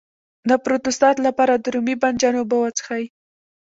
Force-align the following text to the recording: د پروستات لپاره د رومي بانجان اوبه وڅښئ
د 0.49 0.51
پروستات 0.63 1.15
لپاره 1.27 1.53
د 1.55 1.65
رومي 1.73 1.95
بانجان 2.01 2.33
اوبه 2.37 2.57
وڅښئ 2.59 3.03